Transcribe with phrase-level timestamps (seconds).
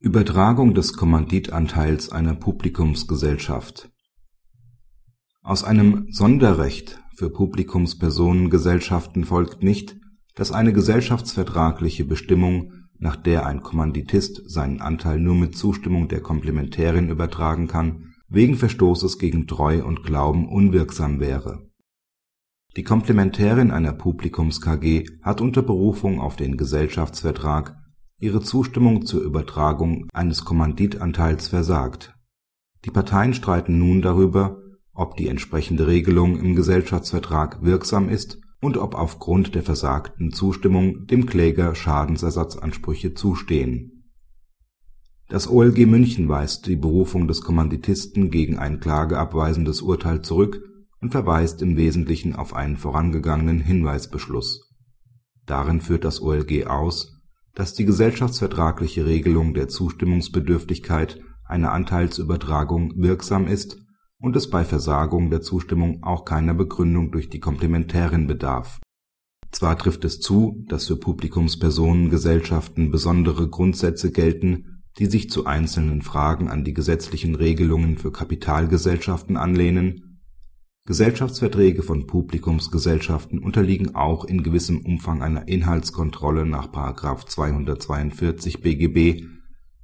[0.00, 3.90] Übertragung des Kommanditanteils einer Publikumsgesellschaft
[5.42, 9.96] Aus einem Sonderrecht für Publikumspersonengesellschaften folgt nicht,
[10.36, 17.08] dass eine gesellschaftsvertragliche Bestimmung, nach der ein Kommanditist seinen Anteil nur mit Zustimmung der Komplementärin
[17.08, 21.68] übertragen kann, wegen Verstoßes gegen Treu und Glauben unwirksam wäre.
[22.76, 27.74] Die Komplementärin einer Publikums-KG hat unter Berufung auf den Gesellschaftsvertrag
[28.20, 32.14] ihre Zustimmung zur Übertragung eines Kommanditanteils versagt.
[32.84, 34.60] Die Parteien streiten nun darüber,
[34.92, 41.26] ob die entsprechende Regelung im Gesellschaftsvertrag wirksam ist und ob aufgrund der versagten Zustimmung dem
[41.26, 44.10] Kläger Schadensersatzansprüche zustehen.
[45.28, 50.60] Das OLG München weist die Berufung des Kommanditisten gegen ein klageabweisendes Urteil zurück
[51.00, 54.74] und verweist im Wesentlichen auf einen vorangegangenen Hinweisbeschluss.
[55.46, 57.17] Darin führt das OLG aus
[57.54, 63.78] dass die gesellschaftsvertragliche Regelung der Zustimmungsbedürftigkeit einer Anteilsübertragung wirksam ist
[64.20, 68.80] und es bei Versagung der Zustimmung auch keiner Begründung durch die Komplementärin bedarf.
[69.50, 76.48] Zwar trifft es zu, dass für Publikumspersonengesellschaften besondere Grundsätze gelten, die sich zu einzelnen Fragen
[76.48, 80.07] an die gesetzlichen Regelungen für Kapitalgesellschaften anlehnen
[80.88, 86.72] Gesellschaftsverträge von Publikumsgesellschaften unterliegen auch in gewissem Umfang einer Inhaltskontrolle nach§
[87.26, 89.26] 242 BGB,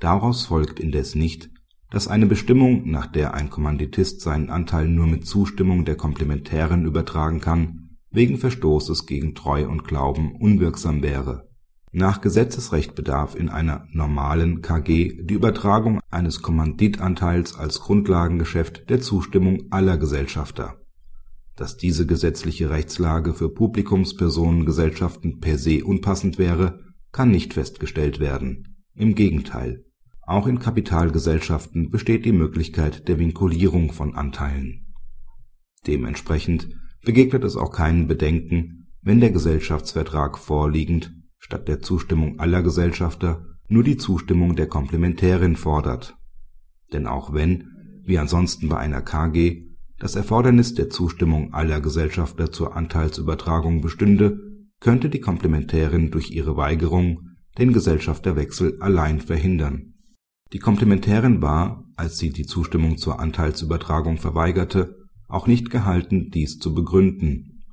[0.00, 1.50] daraus folgt indes nicht,
[1.90, 7.42] dass eine Bestimmung, nach der ein Kommanditist seinen Anteil nur mit Zustimmung der Komplementärin übertragen
[7.42, 11.46] kann, wegen Verstoßes gegen Treu und Glauben unwirksam wäre.
[11.92, 19.66] Nach Gesetzesrecht bedarf in einer normalen KG die Übertragung eines Kommanditanteils als Grundlagengeschäft der Zustimmung
[19.68, 20.78] aller Gesellschafter
[21.56, 26.80] dass diese gesetzliche Rechtslage für Publikumspersonengesellschaften per se unpassend wäre,
[27.12, 28.76] kann nicht festgestellt werden.
[28.94, 29.84] Im Gegenteil,
[30.20, 34.94] auch in Kapitalgesellschaften besteht die Möglichkeit der Vinkulierung von Anteilen.
[35.86, 36.68] Dementsprechend
[37.04, 43.84] begegnet es auch keinen Bedenken, wenn der Gesellschaftsvertrag vorliegend statt der Zustimmung aller Gesellschafter nur
[43.84, 46.16] die Zustimmung der Komplementärin fordert.
[46.92, 47.70] Denn auch wenn,
[48.04, 49.65] wie ansonsten bei einer KG
[49.98, 54.38] das Erfordernis der Zustimmung aller Gesellschafter zur Anteilsübertragung bestünde,
[54.80, 59.94] könnte die Komplementärin durch ihre Weigerung den Gesellschafterwechsel allein verhindern.
[60.52, 64.96] Die Komplementärin war, als sie die Zustimmung zur Anteilsübertragung verweigerte,
[65.28, 67.64] auch nicht gehalten, dies zu begründen.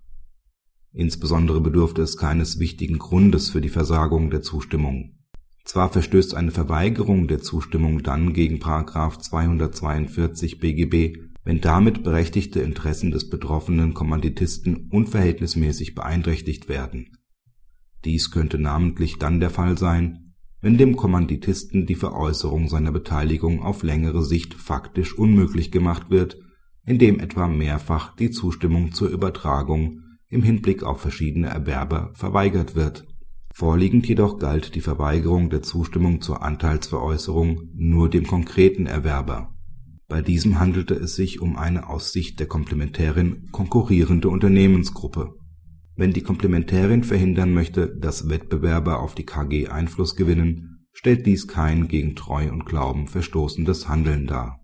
[0.93, 5.17] Insbesondere bedurfte es keines wichtigen Grundes für die Versagung der Zustimmung.
[5.65, 8.57] Zwar verstößt eine Verweigerung der Zustimmung dann gegen§
[9.19, 17.17] 242 BGB wenn damit berechtigte Interessen des betroffenen Kommanditisten unverhältnismäßig beeinträchtigt werden.
[18.05, 23.83] Dies könnte namentlich dann der Fall sein, wenn dem Kommanditisten die Veräußerung seiner Beteiligung auf
[23.83, 26.37] längere Sicht faktisch unmöglich gemacht wird,
[26.85, 29.99] indem etwa mehrfach die Zustimmung zur Übertragung
[30.29, 33.05] im Hinblick auf verschiedene Erwerber verweigert wird.
[33.53, 39.53] Vorliegend jedoch galt die Verweigerung der Zustimmung zur Anteilsveräußerung nur dem konkreten Erwerber
[40.13, 45.33] bei diesem handelte es sich um eine aus Sicht der Komplementärin konkurrierende Unternehmensgruppe.
[45.95, 51.87] Wenn die Komplementärin verhindern möchte, dass Wettbewerber auf die KG Einfluss gewinnen, stellt dies kein
[51.87, 54.59] gegen Treu und Glauben verstoßendes Handeln dar.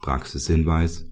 [0.00, 1.04] Praxishinweis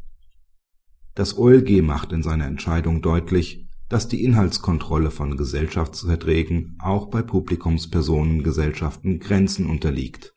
[1.14, 9.20] Das OLG macht in seiner Entscheidung deutlich, dass die Inhaltskontrolle von Gesellschaftsverträgen auch bei Publikumspersonengesellschaften
[9.20, 10.34] Grenzen unterliegt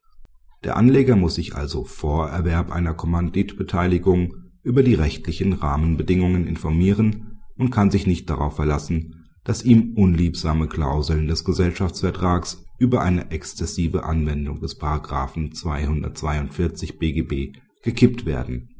[0.63, 7.71] der Anleger muss sich also vor Erwerb einer Kommanditbeteiligung über die rechtlichen Rahmenbedingungen informieren und
[7.71, 14.59] kann sich nicht darauf verlassen, dass ihm unliebsame Klauseln des Gesellschaftsvertrags über eine exzessive Anwendung
[14.59, 14.79] des§
[15.53, 18.70] 242 BGB gekippt werden